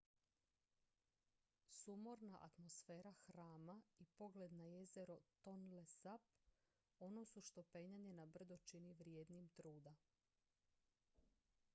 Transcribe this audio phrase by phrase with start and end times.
[1.79, 6.21] sumorna atmosfera hrama i pogled na jezero tonle sap
[6.99, 9.95] ono su što penjanje na brdo čini vrijednim truda